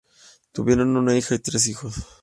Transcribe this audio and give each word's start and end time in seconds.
Tuvieron 0.51 0.97
una 0.97 1.15
hija 1.15 1.35
y 1.35 1.37
tres 1.37 1.67
hijos. 1.67 1.93